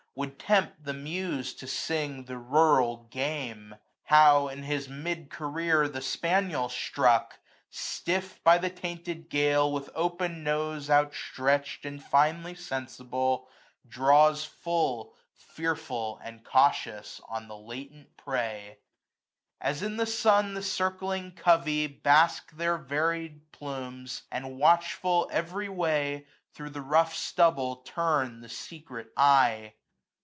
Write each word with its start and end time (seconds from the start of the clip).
Would 0.13 0.37
tempt 0.39 0.83
the 0.83 0.91
Muse 0.93 1.53
to 1.53 1.65
sing 1.67 2.25
the 2.25 2.37
rural 2.37 3.07
Game: 3.11 3.75
How, 4.03 4.49
in 4.49 4.63
his 4.63 4.89
mid 4.89 5.29
career, 5.29 5.87
the 5.87 6.01
spaniel 6.01 6.67
struck. 6.67 7.39
Stiff, 7.69 8.43
by 8.43 8.57
the 8.57 8.69
tainted 8.69 9.29
gale, 9.29 9.71
with 9.71 9.89
open 9.95 10.43
nose. 10.43 10.89
Outstretched, 10.89 11.85
and 11.85 12.03
finely 12.03 12.53
sensible, 12.55 13.47
draws 13.87 14.43
full, 14.43 15.13
365 15.37 15.55
Fearful, 15.55 16.19
and 16.21 16.43
cautious, 16.43 17.21
on 17.29 17.47
the 17.47 17.55
latent 17.57 18.17
prey; 18.17 18.79
As 19.61 19.81
in 19.81 19.95
the 19.95 20.05
sun 20.05 20.55
the 20.55 20.61
circling 20.61 21.31
covey 21.31 21.87
bask 21.87 22.51
Their 22.51 22.77
varied 22.77 23.49
plumes, 23.53 24.23
and 24.29 24.57
watchful 24.57 25.29
every 25.31 25.69
way^ 25.69 26.25
Thro' 26.53 26.67
the 26.67 26.81
rough 26.81 27.15
stubble 27.15 27.77
turn 27.77 28.41
the 28.41 28.49
secret 28.49 29.13
eye. 29.15 29.75